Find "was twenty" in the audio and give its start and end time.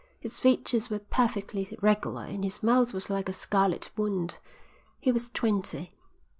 5.11-5.91